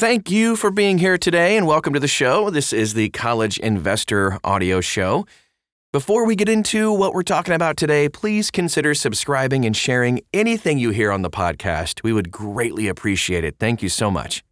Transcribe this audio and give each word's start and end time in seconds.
Thank 0.00 0.30
you 0.30 0.56
for 0.56 0.70
being 0.70 0.96
here 0.96 1.18
today 1.18 1.58
and 1.58 1.66
welcome 1.66 1.92
to 1.92 2.00
the 2.00 2.08
show. 2.08 2.48
This 2.48 2.72
is 2.72 2.94
the 2.94 3.10
College 3.10 3.58
Investor 3.58 4.38
Audio 4.42 4.80
Show. 4.80 5.26
Before 5.92 6.24
we 6.24 6.34
get 6.34 6.48
into 6.48 6.90
what 6.90 7.12
we're 7.12 7.22
talking 7.22 7.52
about 7.52 7.76
today, 7.76 8.08
please 8.08 8.50
consider 8.50 8.94
subscribing 8.94 9.66
and 9.66 9.76
sharing 9.76 10.22
anything 10.32 10.78
you 10.78 10.88
hear 10.88 11.12
on 11.12 11.20
the 11.20 11.28
podcast. 11.28 12.02
We 12.02 12.14
would 12.14 12.30
greatly 12.30 12.88
appreciate 12.88 13.44
it. 13.44 13.56
Thank 13.58 13.82
you 13.82 13.90
so 13.90 14.10
much. 14.10 14.42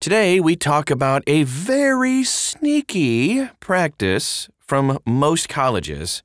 Today, 0.00 0.40
we 0.40 0.56
talk 0.56 0.90
about 0.90 1.22
a 1.28 1.44
very 1.44 2.24
sneaky 2.24 3.46
practice 3.60 4.48
from 4.58 4.98
most 5.06 5.48
colleges, 5.48 6.24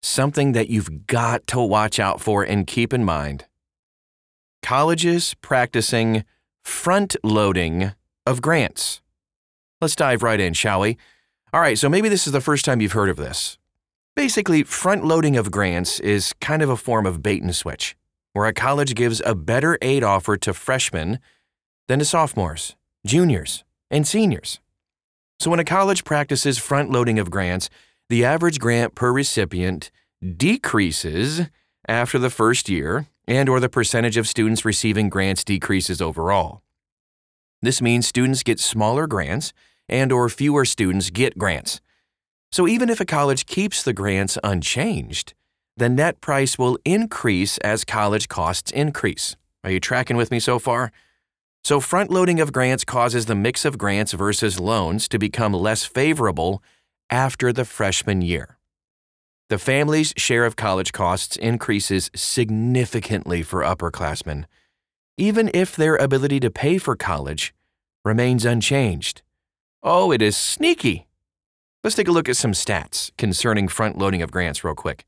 something 0.00 0.52
that 0.52 0.70
you've 0.70 1.06
got 1.06 1.46
to 1.48 1.60
watch 1.60 2.00
out 2.00 2.22
for 2.22 2.42
and 2.42 2.66
keep 2.66 2.94
in 2.94 3.04
mind. 3.04 3.44
Colleges 4.62 5.34
practicing 5.42 6.24
front 6.62 7.16
loading 7.22 7.92
of 8.26 8.42
grants. 8.42 9.00
Let's 9.80 9.96
dive 9.96 10.22
right 10.22 10.40
in, 10.40 10.54
shall 10.54 10.80
we? 10.80 10.96
All 11.52 11.60
right, 11.60 11.78
so 11.78 11.88
maybe 11.88 12.08
this 12.08 12.26
is 12.26 12.32
the 12.32 12.40
first 12.40 12.64
time 12.64 12.80
you've 12.80 12.92
heard 12.92 13.10
of 13.10 13.16
this. 13.16 13.58
Basically, 14.16 14.62
front 14.62 15.04
loading 15.04 15.36
of 15.36 15.50
grants 15.50 16.00
is 16.00 16.32
kind 16.40 16.62
of 16.62 16.70
a 16.70 16.76
form 16.76 17.06
of 17.06 17.22
bait 17.22 17.42
and 17.42 17.54
switch, 17.54 17.96
where 18.32 18.46
a 18.46 18.52
college 18.52 18.94
gives 18.94 19.22
a 19.24 19.34
better 19.34 19.78
aid 19.82 20.02
offer 20.02 20.36
to 20.36 20.54
freshmen 20.54 21.18
than 21.88 21.98
to 21.98 22.04
sophomores, 22.04 22.76
juniors, 23.04 23.64
and 23.90 24.06
seniors. 24.06 24.60
So 25.38 25.50
when 25.50 25.60
a 25.60 25.64
college 25.64 26.04
practices 26.04 26.58
front 26.58 26.90
loading 26.90 27.18
of 27.18 27.30
grants, 27.30 27.68
the 28.08 28.24
average 28.24 28.58
grant 28.58 28.94
per 28.94 29.12
recipient 29.12 29.90
decreases 30.36 31.42
after 31.86 32.18
the 32.18 32.30
first 32.30 32.68
year 32.68 33.08
and 33.26 33.48
or 33.48 33.60
the 33.60 33.68
percentage 33.68 34.16
of 34.16 34.28
students 34.28 34.64
receiving 34.64 35.08
grants 35.08 35.44
decreases 35.44 36.00
overall. 36.00 36.63
This 37.64 37.80
means 37.80 38.06
students 38.06 38.42
get 38.42 38.60
smaller 38.60 39.06
grants 39.06 39.54
and 39.88 40.12
or 40.12 40.28
fewer 40.28 40.66
students 40.66 41.08
get 41.08 41.38
grants. 41.38 41.80
So 42.52 42.68
even 42.68 42.90
if 42.90 43.00
a 43.00 43.06
college 43.06 43.46
keeps 43.46 43.82
the 43.82 43.94
grants 43.94 44.36
unchanged, 44.44 45.32
the 45.74 45.88
net 45.88 46.20
price 46.20 46.58
will 46.58 46.78
increase 46.84 47.56
as 47.58 47.86
college 47.86 48.28
costs 48.28 48.70
increase. 48.70 49.36
Are 49.64 49.70
you 49.70 49.80
tracking 49.80 50.18
with 50.18 50.30
me 50.30 50.40
so 50.40 50.58
far? 50.58 50.92
So 51.64 51.80
front 51.80 52.10
loading 52.10 52.38
of 52.38 52.52
grants 52.52 52.84
causes 52.84 53.24
the 53.24 53.34
mix 53.34 53.64
of 53.64 53.78
grants 53.78 54.12
versus 54.12 54.60
loans 54.60 55.08
to 55.08 55.18
become 55.18 55.54
less 55.54 55.84
favorable 55.84 56.62
after 57.08 57.50
the 57.50 57.64
freshman 57.64 58.20
year. 58.20 58.58
The 59.48 59.58
family's 59.58 60.12
share 60.18 60.44
of 60.44 60.56
college 60.56 60.92
costs 60.92 61.36
increases 61.36 62.10
significantly 62.14 63.42
for 63.42 63.62
upperclassmen 63.62 64.44
even 65.16 65.50
if 65.54 65.76
their 65.76 65.96
ability 65.96 66.40
to 66.40 66.50
pay 66.50 66.78
for 66.78 66.96
college 66.96 67.54
remains 68.04 68.44
unchanged. 68.44 69.22
Oh, 69.82 70.12
it 70.12 70.22
is 70.22 70.36
sneaky. 70.36 71.06
Let's 71.82 71.96
take 71.96 72.08
a 72.08 72.12
look 72.12 72.28
at 72.28 72.36
some 72.36 72.52
stats 72.52 73.10
concerning 73.18 73.68
front 73.68 73.98
loading 73.98 74.22
of 74.22 74.30
grants, 74.30 74.64
real 74.64 74.74
quick. 74.74 75.04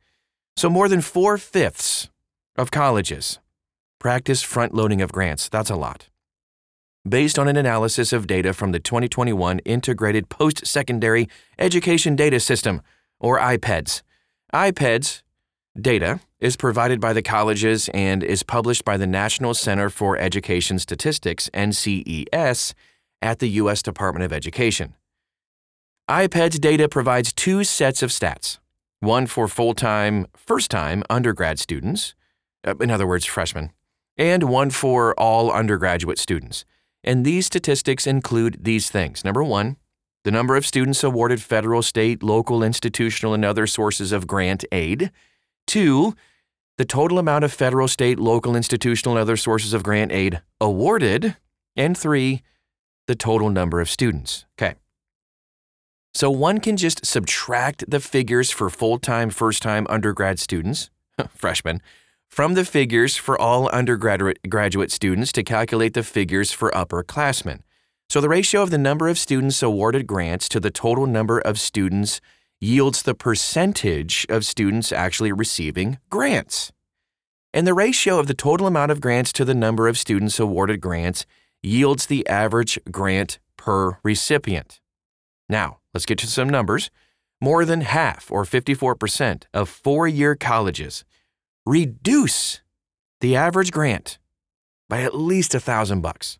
So, 0.57 0.69
more 0.69 0.89
than 0.89 1.01
four 1.01 1.39
fifths 1.39 2.11
of 2.57 2.71
colleges 2.71 3.39
practice 3.99 4.43
front 4.43 4.75
loading 4.75 5.01
of 5.01 5.11
grants. 5.11 5.49
That's 5.49 5.71
a 5.71 5.77
lot. 5.77 6.09
Based 7.09 7.39
on 7.39 7.49
an 7.49 7.57
analysis 7.57 8.13
of 8.13 8.27
data 8.27 8.53
from 8.53 8.73
the 8.73 8.81
2021 8.81 9.61
Integrated 9.61 10.29
Post 10.29 10.67
Secondary 10.67 11.29
Education 11.59 12.15
Data 12.15 12.39
System, 12.39 12.83
or 13.19 13.39
IPEDS. 13.39 14.03
IPEDS 14.53 15.23
data 15.81 16.21
is 16.41 16.57
provided 16.57 17.01
by 17.01 17.13
the 17.13 17.23
colleges 17.23 17.89
and 17.95 18.23
is 18.23 18.43
published 18.43 18.85
by 18.85 18.97
the 18.97 19.07
National 19.07 19.55
Center 19.55 19.91
for 19.91 20.17
Education 20.17 20.79
Statistics, 20.79 21.49
NCES, 21.55 22.75
at 23.23 23.39
the 23.39 23.49
U.S. 23.49 23.83
Department 23.83 24.25
of 24.25 24.33
Education. 24.33 24.95
IPEDS 26.09 26.61
data 26.61 26.89
provides 26.89 27.33
two 27.33 27.65
sets 27.65 28.03
of 28.03 28.11
stats 28.11 28.59
one 29.01 29.27
for 29.27 29.47
full 29.49 29.75
time, 29.75 30.27
first 30.35 30.71
time 30.71 31.03
undergrad 31.11 31.59
students, 31.59 32.15
uh, 32.67 32.75
in 32.81 32.91
other 32.91 33.07
words, 33.07 33.25
freshmen, 33.25 33.73
and 34.17 34.45
one 34.45 34.71
for 34.71 35.15
all 35.19 35.51
undergraduate 35.51 36.19
students. 36.19 36.65
And 37.05 37.25
these 37.25 37.47
statistics 37.47 38.07
include 38.07 38.65
these 38.65 38.91
things. 38.91 39.25
Number 39.25 39.45
one, 39.45 39.77
the 40.25 40.31
number 40.31 40.57
of 40.57 40.67
students 40.67 41.05
awarded 41.05 41.41
federal, 41.41 41.83
state, 41.83 42.23
local, 42.23 42.63
institutional, 42.63 43.33
and 43.33 43.45
other 43.45 43.67
sources 43.67 44.11
of 44.11 44.27
grant 44.27 44.65
aid. 44.73 45.13
Two, 45.67 46.15
the 46.79 46.85
total 46.85 47.19
amount 47.19 47.45
of 47.45 47.53
federal, 47.53 47.89
state, 47.89 48.19
local, 48.19 48.55
institutional, 48.55 49.17
and 49.17 49.23
other 49.23 49.37
sources 49.37 49.73
of 49.73 49.83
grant 49.83 50.13
aid 50.13 50.43
awarded. 50.61 51.37
And 51.75 51.97
three, 51.97 52.43
the 53.07 53.15
total 53.15 53.51
number 53.51 53.81
of 53.81 53.91
students. 53.91 54.45
Okay. 54.59 54.75
So 56.15 56.31
one 56.31 56.61
can 56.61 56.77
just 56.77 57.05
subtract 57.05 57.91
the 57.91 58.01
figures 58.01 58.51
for 58.51 58.71
full 58.71 58.99
time, 58.99 59.31
first 59.31 59.63
time 59.63 59.87
undergrad 59.91 60.39
students, 60.39 60.91
freshmen, 61.35 61.83
from 62.29 62.55
the 62.55 62.65
figures 62.65 63.17
for 63.17 63.39
all 63.39 63.69
undergraduate 63.69 64.39
graduate 64.49 64.91
students 64.91 65.31
to 65.33 65.43
calculate 65.43 65.95
the 65.95 66.03
figures 66.03 66.53
for 66.53 66.71
upperclassmen. 66.71 67.61
So 68.09 68.21
the 68.21 68.29
ratio 68.29 68.63
of 68.63 68.71
the 68.71 68.79
number 68.79 69.09
of 69.09 69.19
students 69.19 69.63
awarded 69.63 70.07
grants 70.07 70.49
to 70.51 70.61
the 70.61 70.71
total 70.71 71.07
number 71.07 71.39
of 71.39 71.59
students 71.59 72.21
yields 72.67 73.03
the 73.03 73.15
percentage 73.15 74.27
of 74.29 74.45
students 74.45 74.91
actually 74.91 75.31
receiving 75.31 75.99
grants. 76.11 76.73
And 77.55 77.65
the 77.65 77.75
ratio 77.75 78.19
of 78.19 78.27
the 78.27 78.35
total 78.35 78.67
amount 78.67 78.91
of 78.91 79.01
grants 79.01 79.33
to 79.35 79.45
the 79.45 79.55
number 79.55 79.87
of 79.87 79.97
students 79.97 80.41
awarded 80.41 80.81
grants 80.81 81.27
yields 81.63 82.07
the 82.07 82.27
average 82.27 82.79
grant 82.91 83.39
per 83.57 83.99
recipient. 84.03 84.81
Now, 85.49 85.79
let's 85.95 86.07
get 86.07 86.19
to 86.19 86.27
some 86.27 86.49
numbers. 86.49 86.91
More 87.41 87.65
than 87.65 87.83
half, 87.83 88.33
or 88.33 88.45
54%, 88.45 89.45
of 89.55 89.69
four 89.69 90.09
year 90.09 90.35
colleges 90.35 91.05
reduce 91.65 92.63
the 93.21 93.37
average 93.37 93.71
grant 93.71 94.19
by 94.89 95.03
at 95.03 95.15
least 95.15 95.55
a 95.55 95.61
thousand 95.61 96.01
bucks. 96.01 96.39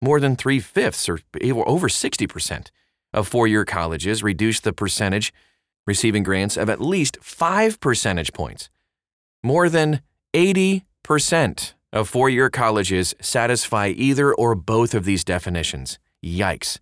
More 0.00 0.18
than 0.18 0.34
three 0.34 0.60
fifths, 0.60 1.08
or 1.08 1.20
over 1.66 1.88
60%, 1.88 2.70
of 3.16 3.26
four 3.26 3.48
year 3.48 3.64
colleges 3.64 4.22
reduced 4.22 4.62
the 4.62 4.72
percentage 4.72 5.32
receiving 5.86 6.22
grants 6.22 6.56
of 6.56 6.68
at 6.68 6.80
least 6.80 7.16
five 7.22 7.80
percentage 7.80 8.32
points. 8.32 8.68
More 9.42 9.68
than 9.68 10.02
80% 10.34 11.72
of 11.92 12.08
four 12.08 12.28
year 12.28 12.50
colleges 12.50 13.14
satisfy 13.20 13.88
either 13.88 14.34
or 14.34 14.54
both 14.54 14.94
of 14.94 15.04
these 15.04 15.24
definitions. 15.24 15.98
Yikes. 16.24 16.78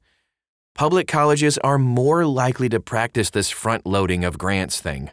Public 0.75 1.07
colleges 1.07 1.57
are 1.59 1.79
more 1.79 2.27
likely 2.27 2.69
to 2.69 2.81
practice 2.81 3.31
this 3.31 3.51
front 3.51 3.87
loading 3.87 4.25
of 4.25 4.39
grants 4.39 4.81
thing. 4.81 5.11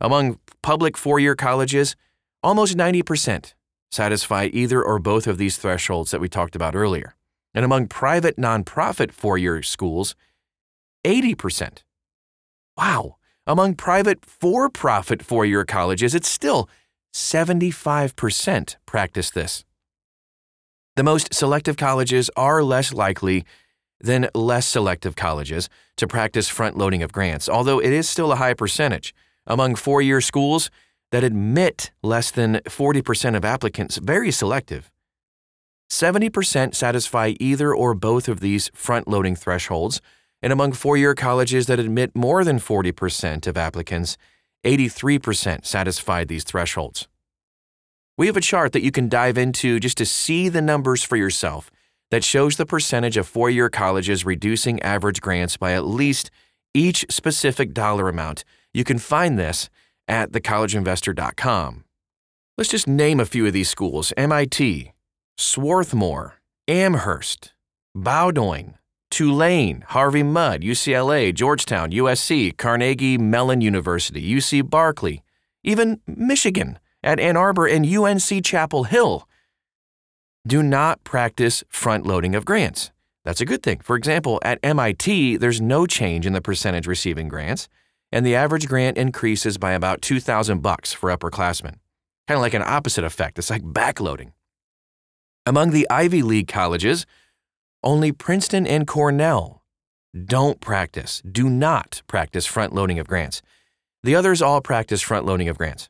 Among 0.00 0.40
public 0.62 0.96
four 0.96 1.20
year 1.20 1.36
colleges, 1.36 1.94
almost 2.42 2.76
90% 2.76 3.54
satisfy 3.90 4.48
either 4.52 4.82
or 4.82 4.98
both 4.98 5.26
of 5.28 5.38
these 5.38 5.58
thresholds 5.58 6.10
that 6.10 6.20
we 6.20 6.28
talked 6.28 6.56
about 6.56 6.74
earlier. 6.74 7.14
And 7.54 7.64
among 7.64 7.86
private 7.86 8.36
nonprofit 8.36 9.12
four 9.12 9.38
year 9.38 9.62
schools, 9.62 10.16
80%. 11.06 11.84
Wow. 12.76 13.16
Among 13.46 13.74
private 13.76 14.24
for 14.24 14.68
profit 14.68 15.22
four 15.22 15.46
year 15.46 15.64
colleges, 15.64 16.14
it's 16.14 16.28
still 16.28 16.68
75% 17.14 18.76
practice 18.84 19.30
this. 19.30 19.64
The 20.96 21.04
most 21.04 21.32
selective 21.32 21.76
colleges 21.76 22.28
are 22.36 22.62
less 22.62 22.92
likely 22.92 23.44
than 24.00 24.28
less 24.34 24.66
selective 24.66 25.14
colleges 25.14 25.68
to 25.96 26.06
practice 26.06 26.48
front 26.48 26.76
loading 26.76 27.02
of 27.02 27.12
grants, 27.12 27.48
although 27.48 27.78
it 27.78 27.92
is 27.92 28.08
still 28.08 28.32
a 28.32 28.36
high 28.36 28.54
percentage. 28.54 29.14
Among 29.46 29.76
four 29.76 30.02
year 30.02 30.20
schools 30.20 30.70
that 31.12 31.22
admit 31.22 31.92
less 32.02 32.30
than 32.30 32.56
40% 32.64 33.36
of 33.36 33.44
applicants, 33.44 33.98
very 33.98 34.32
selective. 34.32 34.90
70% 35.88 36.74
satisfy 36.74 37.34
either 37.38 37.72
or 37.72 37.94
both 37.94 38.28
of 38.28 38.40
these 38.40 38.70
front 38.74 39.06
loading 39.06 39.36
thresholds, 39.36 40.00
and 40.42 40.52
among 40.52 40.72
four 40.72 40.96
year 40.96 41.14
colleges 41.14 41.66
that 41.66 41.78
admit 41.78 42.14
more 42.14 42.44
than 42.44 42.58
40% 42.58 43.46
of 43.46 43.56
applicants, 43.56 44.16
83% 44.64 45.64
satisfied 45.64 46.28
these 46.28 46.44
thresholds. 46.44 47.08
We 48.18 48.26
have 48.26 48.36
a 48.36 48.40
chart 48.40 48.72
that 48.72 48.82
you 48.82 48.90
can 48.90 49.08
dive 49.08 49.36
into 49.36 49.78
just 49.78 49.98
to 49.98 50.06
see 50.06 50.48
the 50.48 50.62
numbers 50.62 51.02
for 51.02 51.16
yourself 51.16 51.70
that 52.10 52.24
shows 52.24 52.56
the 52.56 52.66
percentage 52.66 53.16
of 53.16 53.26
four 53.26 53.50
year 53.50 53.68
colleges 53.68 54.24
reducing 54.24 54.80
average 54.82 55.20
grants 55.20 55.56
by 55.56 55.72
at 55.72 55.84
least 55.86 56.30
each 56.72 57.04
specific 57.10 57.74
dollar 57.74 58.08
amount. 58.08 58.44
You 58.72 58.84
can 58.84 58.98
find 58.98 59.38
this 59.38 59.68
at 60.08 60.32
thecollegeinvestor.com. 60.32 61.84
Let's 62.56 62.70
just 62.70 62.86
name 62.88 63.20
a 63.20 63.26
few 63.26 63.46
of 63.46 63.52
these 63.52 63.68
schools 63.68 64.12
MIT, 64.16 64.92
Swarthmore, 65.36 66.34
Amherst, 66.68 67.52
Bowdoin, 67.94 68.76
Tulane, 69.10 69.84
Harvey 69.88 70.22
Mudd, 70.22 70.62
UCLA, 70.62 71.32
Georgetown, 71.32 71.90
USC, 71.90 72.56
Carnegie 72.56 73.18
Mellon 73.18 73.60
University, 73.60 74.20
UC 74.34 74.64
Berkeley, 74.64 75.22
even 75.62 76.00
Michigan 76.06 76.78
at 77.02 77.20
Ann 77.20 77.36
Arbor 77.36 77.66
and 77.66 77.86
UNC 77.86 78.44
Chapel 78.44 78.84
Hill. 78.84 79.28
Do 80.46 80.62
not 80.62 81.02
practice 81.04 81.64
front 81.68 82.06
loading 82.06 82.34
of 82.34 82.44
grants. 82.44 82.90
That's 83.24 83.40
a 83.40 83.44
good 83.44 83.62
thing. 83.62 83.80
For 83.80 83.96
example, 83.96 84.38
at 84.42 84.60
MIT, 84.62 85.38
there's 85.38 85.60
no 85.60 85.86
change 85.86 86.26
in 86.26 86.32
the 86.32 86.40
percentage 86.40 86.86
receiving 86.86 87.28
grants, 87.28 87.68
and 88.12 88.24
the 88.24 88.36
average 88.36 88.68
grant 88.68 88.96
increases 88.96 89.58
by 89.58 89.72
about 89.72 90.02
2000 90.02 90.60
bucks 90.60 90.92
for 90.92 91.10
upperclassmen. 91.10 91.78
Kind 92.28 92.38
of 92.38 92.40
like 92.40 92.54
an 92.54 92.62
opposite 92.62 93.04
effect. 93.04 93.38
It's 93.38 93.50
like 93.50 93.62
backloading. 93.62 94.32
Among 95.44 95.70
the 95.70 95.88
Ivy 95.90 96.22
League 96.22 96.48
colleges, 96.48 97.06
only 97.82 98.12
Princeton 98.12 98.66
and 98.66 98.86
Cornell 98.86 99.62
don't 100.24 100.60
practice, 100.60 101.20
do 101.30 101.50
not 101.50 102.02
practice 102.06 102.46
front 102.46 102.74
loading 102.74 102.98
of 102.98 103.06
grants. 103.06 103.42
The 104.02 104.14
others 104.14 104.40
all 104.40 104.60
practice 104.60 105.02
front 105.02 105.26
loading 105.26 105.48
of 105.48 105.58
grants. 105.58 105.88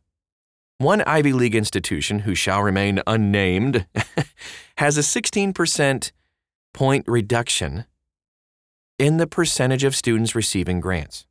One 0.79 1.03
Ivy 1.03 1.33
League 1.33 1.55
institution, 1.55 2.21
who 2.21 2.35
shall 2.35 2.63
remain 2.63 3.03
unnamed, 3.07 3.87
has 4.79 4.99
a 4.99 5.03
16% 5.03 6.13
point 6.75 7.05
reduction 7.07 7.85
in 8.99 9.19
the 9.19 9.27
percentage 9.27 9.85
of 9.85 9.97
students 9.97 10.35
receiving 10.35 10.81
grants. 10.81 11.27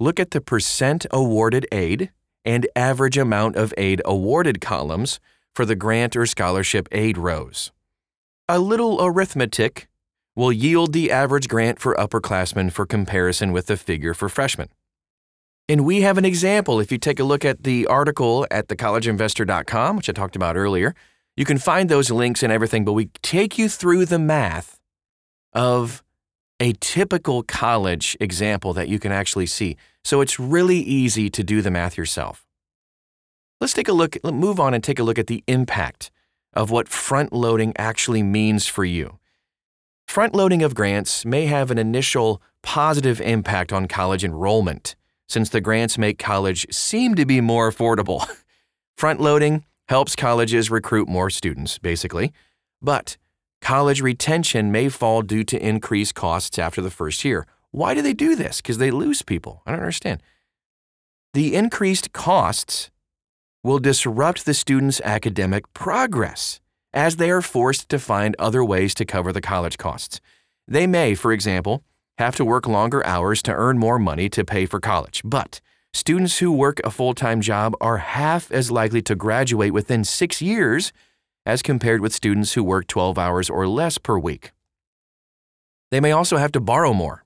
look 0.00 0.18
at 0.18 0.32
the 0.32 0.40
percent 0.40 1.06
awarded 1.10 1.66
aid 1.72 2.10
and 2.44 2.66
average 2.76 3.16
amount 3.16 3.56
of 3.56 3.72
aid 3.76 4.02
awarded 4.04 4.60
columns 4.60 5.20
for 5.54 5.64
the 5.64 5.76
grant 5.76 6.16
or 6.16 6.26
scholarship 6.26 6.88
aid 6.92 7.16
rows. 7.16 7.72
A 8.48 8.58
little 8.58 8.98
arithmetic 9.00 9.88
will 10.36 10.52
yield 10.52 10.92
the 10.92 11.10
average 11.10 11.48
grant 11.48 11.78
for 11.78 11.94
upperclassmen 11.94 12.72
for 12.72 12.84
comparison 12.84 13.52
with 13.52 13.66
the 13.66 13.76
figure 13.76 14.14
for 14.14 14.28
freshmen. 14.28 14.68
And 15.68 15.86
we 15.86 16.02
have 16.02 16.18
an 16.18 16.24
example. 16.24 16.80
If 16.80 16.92
you 16.92 16.98
take 16.98 17.20
a 17.20 17.24
look 17.24 17.44
at 17.44 17.62
the 17.62 17.86
article 17.86 18.46
at 18.50 18.68
thecollegeinvestor.com, 18.68 19.96
which 19.96 20.10
I 20.10 20.12
talked 20.12 20.36
about 20.36 20.56
earlier, 20.56 20.94
you 21.36 21.44
can 21.44 21.58
find 21.58 21.88
those 21.88 22.10
links 22.10 22.42
and 22.42 22.52
everything, 22.52 22.84
but 22.84 22.92
we 22.92 23.06
take 23.22 23.56
you 23.56 23.68
through 23.68 24.04
the 24.06 24.18
math 24.18 24.78
of 25.52 26.02
a 26.60 26.72
typical 26.80 27.42
college 27.42 28.16
example 28.20 28.72
that 28.74 28.88
you 28.88 28.98
can 28.98 29.12
actually 29.12 29.46
see. 29.46 29.76
So 30.04 30.20
it's 30.20 30.38
really 30.38 30.78
easy 30.78 31.28
to 31.30 31.42
do 31.42 31.62
the 31.62 31.70
math 31.70 31.96
yourself. 31.96 32.46
Let's 33.60 33.72
take 33.72 33.88
a 33.88 33.92
look, 33.92 34.22
move 34.24 34.60
on 34.60 34.74
and 34.74 34.82
take 34.82 34.98
a 34.98 35.02
look 35.02 35.18
at 35.18 35.26
the 35.26 35.42
impact 35.46 36.10
of 36.52 36.70
what 36.70 36.88
front 36.88 37.32
loading 37.32 37.72
actually 37.76 38.22
means 38.22 38.66
for 38.66 38.84
you. 38.84 39.18
Front 40.06 40.34
loading 40.34 40.62
of 40.62 40.74
grants 40.74 41.24
may 41.24 41.46
have 41.46 41.70
an 41.70 41.78
initial 41.78 42.42
positive 42.62 43.20
impact 43.20 43.72
on 43.72 43.88
college 43.88 44.24
enrollment, 44.24 44.94
since 45.28 45.48
the 45.48 45.60
grants 45.60 45.98
make 45.98 46.18
college 46.18 46.66
seem 46.70 47.14
to 47.14 47.24
be 47.24 47.40
more 47.40 47.70
affordable. 47.70 48.26
front 48.96 49.20
loading 49.20 49.64
helps 49.88 50.14
colleges 50.14 50.70
recruit 50.70 51.08
more 51.08 51.30
students, 51.30 51.78
basically, 51.78 52.32
but 52.80 53.16
College 53.64 54.02
retention 54.02 54.70
may 54.70 54.90
fall 54.90 55.22
due 55.22 55.42
to 55.42 55.58
increased 55.58 56.14
costs 56.14 56.58
after 56.58 56.82
the 56.82 56.90
first 56.90 57.24
year. 57.24 57.46
Why 57.70 57.94
do 57.94 58.02
they 58.02 58.12
do 58.12 58.36
this? 58.36 58.58
Because 58.58 58.76
they 58.76 58.90
lose 58.90 59.22
people. 59.22 59.62
I 59.64 59.70
don't 59.70 59.80
understand. 59.80 60.22
The 61.32 61.54
increased 61.54 62.12
costs 62.12 62.90
will 63.62 63.78
disrupt 63.78 64.44
the 64.44 64.52
student's 64.52 65.00
academic 65.00 65.72
progress 65.72 66.60
as 66.92 67.16
they 67.16 67.30
are 67.30 67.40
forced 67.40 67.88
to 67.88 67.98
find 67.98 68.36
other 68.38 68.62
ways 68.62 68.92
to 68.96 69.06
cover 69.06 69.32
the 69.32 69.40
college 69.40 69.78
costs. 69.78 70.20
They 70.68 70.86
may, 70.86 71.14
for 71.14 71.32
example, 71.32 71.82
have 72.18 72.36
to 72.36 72.44
work 72.44 72.68
longer 72.68 73.04
hours 73.06 73.40
to 73.44 73.54
earn 73.54 73.78
more 73.78 73.98
money 73.98 74.28
to 74.28 74.44
pay 74.44 74.66
for 74.66 74.78
college, 74.78 75.22
but 75.24 75.62
students 75.94 76.38
who 76.40 76.52
work 76.52 76.80
a 76.84 76.90
full 76.90 77.14
time 77.14 77.40
job 77.40 77.74
are 77.80 77.96
half 77.96 78.52
as 78.52 78.70
likely 78.70 79.00
to 79.00 79.14
graduate 79.14 79.72
within 79.72 80.04
six 80.04 80.42
years 80.42 80.92
as 81.46 81.62
compared 81.62 82.00
with 82.00 82.14
students 82.14 82.54
who 82.54 82.64
work 82.64 82.86
12 82.86 83.18
hours 83.18 83.50
or 83.50 83.66
less 83.68 83.98
per 83.98 84.18
week. 84.18 84.52
They 85.90 86.00
may 86.00 86.12
also 86.12 86.38
have 86.38 86.52
to 86.52 86.60
borrow 86.60 86.92
more, 86.92 87.24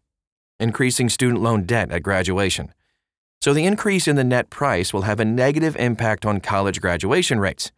increasing 0.58 1.08
student 1.08 1.40
loan 1.40 1.64
debt 1.64 1.90
at 1.90 2.02
graduation. 2.02 2.72
So 3.40 3.54
the 3.54 3.64
increase 3.64 4.08
in 4.08 4.16
the 4.16 4.24
net 4.24 4.50
price 4.50 4.92
will 4.92 5.02
have 5.02 5.20
a 5.20 5.24
negative 5.24 5.76
impact 5.76 6.26
on 6.26 6.40
college 6.40 6.80
graduation 6.80 7.38
rates. 7.38 7.70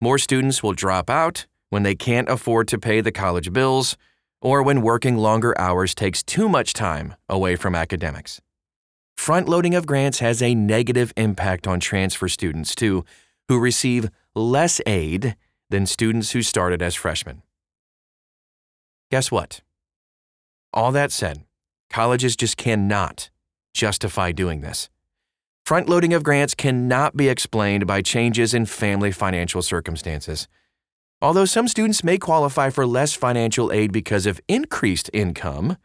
More 0.00 0.18
students 0.18 0.62
will 0.62 0.72
drop 0.72 1.10
out 1.10 1.46
when 1.68 1.82
they 1.82 1.94
can't 1.94 2.28
afford 2.28 2.68
to 2.68 2.78
pay 2.78 3.00
the 3.00 3.12
college 3.12 3.52
bills 3.52 3.96
or 4.40 4.62
when 4.62 4.82
working 4.82 5.16
longer 5.16 5.58
hours 5.58 5.94
takes 5.94 6.22
too 6.22 6.48
much 6.48 6.72
time 6.72 7.14
away 7.28 7.56
from 7.56 7.74
academics. 7.74 8.40
Front 9.16 9.48
loading 9.48 9.74
of 9.74 9.86
grants 9.86 10.18
has 10.18 10.42
a 10.42 10.54
negative 10.54 11.12
impact 11.16 11.66
on 11.66 11.80
transfer 11.80 12.28
students, 12.28 12.74
too, 12.74 13.04
who 13.48 13.58
receive 13.58 14.10
less 14.34 14.80
aid 14.86 15.36
than 15.70 15.86
students 15.86 16.32
who 16.32 16.42
started 16.42 16.82
as 16.82 16.94
freshmen. 16.94 17.42
Guess 19.10 19.30
what? 19.30 19.60
All 20.72 20.92
that 20.92 21.12
said, 21.12 21.44
colleges 21.90 22.36
just 22.36 22.56
cannot 22.56 23.30
justify 23.72 24.32
doing 24.32 24.60
this. 24.60 24.88
Front 25.64 25.88
loading 25.88 26.12
of 26.12 26.22
grants 26.22 26.54
cannot 26.54 27.16
be 27.16 27.28
explained 27.28 27.86
by 27.86 28.02
changes 28.02 28.54
in 28.54 28.66
family 28.66 29.12
financial 29.12 29.62
circumstances. 29.62 30.48
Although 31.22 31.44
some 31.44 31.68
students 31.68 32.04
may 32.04 32.18
qualify 32.18 32.70
for 32.70 32.86
less 32.86 33.14
financial 33.14 33.72
aid 33.72 33.92
because 33.92 34.26
of 34.26 34.40
increased 34.48 35.08
income, 35.12 35.76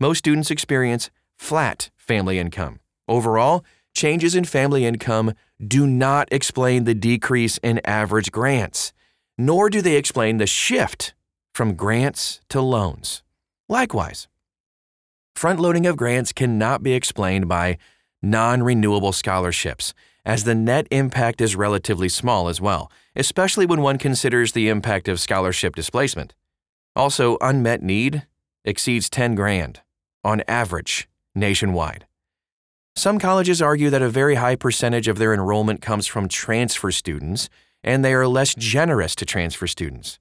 most 0.00 0.18
students 0.18 0.50
experience 0.50 1.10
flat 1.38 1.90
family 1.96 2.38
income. 2.38 2.80
Overall, 3.08 3.64
changes 3.94 4.34
in 4.34 4.44
family 4.44 4.84
income 4.84 5.32
do 5.64 5.86
not 5.86 6.28
explain 6.32 6.84
the 6.84 6.94
decrease 6.94 7.58
in 7.58 7.80
average 7.84 8.30
grants 8.32 8.92
nor 9.36 9.68
do 9.70 9.82
they 9.82 9.96
explain 9.96 10.38
the 10.38 10.46
shift 10.46 11.14
from 11.54 11.74
grants 11.74 12.40
to 12.48 12.60
loans. 12.60 13.22
Likewise, 13.68 14.28
front 15.34 15.60
loading 15.60 15.86
of 15.86 15.96
grants 15.96 16.32
cannot 16.32 16.82
be 16.82 16.92
explained 16.92 17.48
by 17.48 17.78
non 18.22 18.62
renewable 18.62 19.12
scholarships, 19.12 19.94
as 20.24 20.44
the 20.44 20.54
net 20.54 20.86
impact 20.90 21.40
is 21.40 21.56
relatively 21.56 22.08
small 22.08 22.48
as 22.48 22.60
well, 22.60 22.90
especially 23.14 23.66
when 23.66 23.82
one 23.82 23.98
considers 23.98 24.52
the 24.52 24.68
impact 24.68 25.08
of 25.08 25.20
scholarship 25.20 25.74
displacement. 25.74 26.34
Also, 26.96 27.36
unmet 27.40 27.82
need 27.82 28.26
exceeds 28.64 29.10
10 29.10 29.34
grand 29.34 29.80
on 30.22 30.42
average 30.48 31.08
nationwide. 31.34 32.06
Some 32.96 33.18
colleges 33.18 33.60
argue 33.60 33.90
that 33.90 34.02
a 34.02 34.08
very 34.08 34.36
high 34.36 34.56
percentage 34.56 35.08
of 35.08 35.18
their 35.18 35.34
enrollment 35.34 35.82
comes 35.82 36.06
from 36.06 36.28
transfer 36.28 36.92
students 36.92 37.48
and 37.84 38.04
they 38.04 38.14
are 38.14 38.26
less 38.26 38.54
generous 38.54 39.14
to 39.16 39.24
transfer 39.24 39.68
students. 39.68 40.18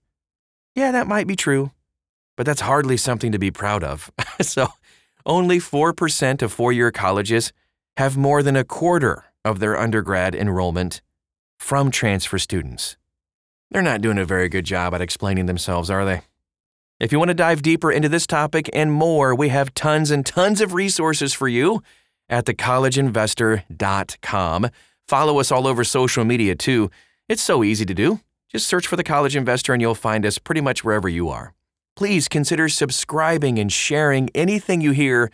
Yeah, 0.75 0.91
that 0.91 1.07
might 1.07 1.25
be 1.25 1.35
true, 1.35 1.71
but 2.35 2.45
that's 2.45 2.61
hardly 2.61 2.97
something 2.97 3.31
to 3.31 3.39
be 3.39 3.49
proud 3.49 3.83
of. 3.83 4.11
so, 4.41 4.67
only 5.25 5.59
4% 5.59 6.41
of 6.41 6.51
four 6.51 6.73
year 6.73 6.91
colleges 6.91 7.53
have 7.97 8.17
more 8.17 8.43
than 8.43 8.55
a 8.55 8.63
quarter 8.63 9.25
of 9.45 9.59
their 9.59 9.77
undergrad 9.77 10.35
enrollment 10.35 11.01
from 11.57 11.89
transfer 11.89 12.37
students. 12.37 12.97
They're 13.71 13.81
not 13.81 14.01
doing 14.01 14.17
a 14.17 14.25
very 14.25 14.49
good 14.49 14.65
job 14.65 14.93
at 14.93 15.01
explaining 15.01 15.45
themselves, 15.45 15.89
are 15.89 16.05
they? 16.05 16.21
If 16.99 17.11
you 17.11 17.19
want 17.19 17.29
to 17.29 17.35
dive 17.35 17.61
deeper 17.61 17.91
into 17.91 18.09
this 18.09 18.27
topic 18.27 18.69
and 18.73 18.91
more, 18.91 19.33
we 19.33 19.49
have 19.49 19.73
tons 19.73 20.11
and 20.11 20.25
tons 20.25 20.61
of 20.61 20.73
resources 20.73 21.33
for 21.33 21.47
you 21.47 21.81
at 22.29 22.45
thecollegeinvestor.com. 22.45 24.69
Follow 25.07 25.39
us 25.39 25.51
all 25.51 25.67
over 25.67 25.83
social 25.83 26.23
media 26.23 26.55
too. 26.55 26.89
It's 27.29 27.41
so 27.41 27.63
easy 27.63 27.85
to 27.85 27.93
do. 27.93 28.19
Just 28.49 28.67
search 28.67 28.85
for 28.85 28.95
The 28.95 29.03
College 29.03 29.35
Investor 29.35 29.73
and 29.73 29.81
you'll 29.81 29.95
find 29.95 30.25
us 30.25 30.37
pretty 30.37 30.61
much 30.61 30.83
wherever 30.83 31.07
you 31.07 31.29
are. 31.29 31.53
Please 31.95 32.27
consider 32.27 32.67
subscribing 32.67 33.57
and 33.59 33.71
sharing 33.71 34.29
anything 34.35 34.81
you 34.81 34.91
hear 34.91 35.31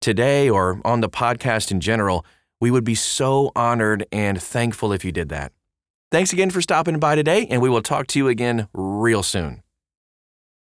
today 0.00 0.50
or 0.50 0.80
on 0.84 1.00
the 1.00 1.08
podcast 1.08 1.70
in 1.70 1.80
general. 1.80 2.24
We 2.60 2.70
would 2.70 2.84
be 2.84 2.94
so 2.94 3.52
honored 3.54 4.06
and 4.10 4.42
thankful 4.42 4.92
if 4.92 5.04
you 5.04 5.12
did 5.12 5.28
that. 5.28 5.52
Thanks 6.10 6.32
again 6.32 6.50
for 6.50 6.60
stopping 6.60 6.98
by 6.98 7.14
today, 7.14 7.46
and 7.46 7.62
we 7.62 7.68
will 7.68 7.82
talk 7.82 8.08
to 8.08 8.18
you 8.18 8.26
again 8.26 8.66
real 8.74 9.22
soon. 9.22 9.62